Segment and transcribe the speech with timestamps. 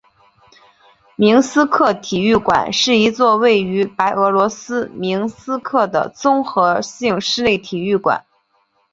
[1.15, 8.25] 明斯克体育馆是一座位于白俄罗斯明斯克的综合性室内体育馆。